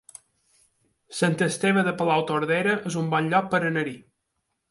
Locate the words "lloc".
3.35-3.53